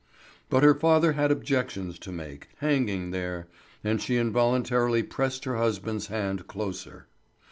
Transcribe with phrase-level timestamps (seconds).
[0.49, 3.47] But her father had objections to make hanging there
[3.83, 7.05] and she involuntarily pressed her husband's hand closer.